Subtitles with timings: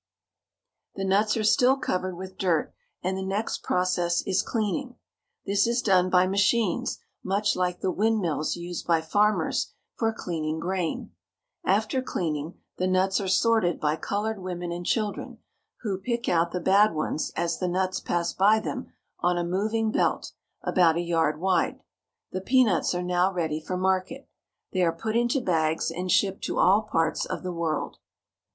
[0.95, 4.95] The nuts are still covered with dirt, and the next proc ess is cleaning.
[5.45, 11.11] This is done by machines much like the windmills used by farmers for cleaning grain.
[11.63, 15.37] After clean ing, the nuts are sorted by colored women and children,
[15.81, 19.91] who pick out the bad ones as the nuts pass by them on a moving
[19.91, 20.31] belt
[20.63, 21.83] about a yard wide.
[22.31, 24.27] The peanuts are now ready for market.
[24.73, 27.97] They are put into bags and shipped to all parts of the world.